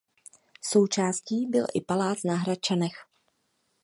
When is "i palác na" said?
1.73-2.35